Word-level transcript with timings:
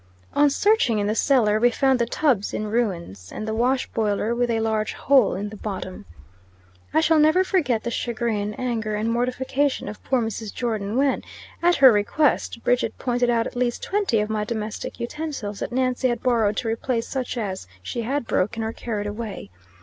On 0.33 0.49
searching 0.49 0.97
in 0.97 1.05
the 1.05 1.13
cellar 1.13 1.59
we 1.59 1.69
found 1.69 1.99
the 1.99 2.07
tubs 2.07 2.55
in 2.55 2.71
ruins, 2.71 3.31
and 3.31 3.47
the 3.47 3.53
wash 3.53 3.85
boiler 3.91 4.33
with 4.33 4.49
a 4.49 4.59
large 4.59 4.93
hole 4.93 5.35
in 5.35 5.49
the 5.49 5.55
bottom. 5.55 6.05
I 6.91 7.01
shall 7.01 7.19
never 7.19 7.43
forget 7.43 7.83
the 7.83 7.91
chagrin, 7.91 8.55
anger, 8.55 8.95
and 8.95 9.11
mortification 9.11 9.87
of 9.87 10.03
poor 10.03 10.19
Mrs. 10.19 10.55
Jordon 10.55 10.97
when, 10.97 11.21
at 11.61 11.75
her 11.75 11.91
request, 11.91 12.63
Bridget 12.63 12.97
pointed 12.97 13.29
out 13.29 13.45
at 13.45 13.55
least 13.55 13.83
twenty 13.83 14.19
of 14.21 14.27
my 14.31 14.43
domestic 14.43 14.99
utensils 14.99 15.59
that 15.59 15.71
Nancy 15.71 16.07
had 16.07 16.23
borrowed 16.23 16.57
to 16.57 16.67
replace 16.67 17.07
such 17.07 17.37
as 17.37 17.67
she 17.83 18.01
had 18.01 18.25
broken 18.25 18.63
or 18.63 18.73
carried 18.73 19.05
away. 19.05 19.51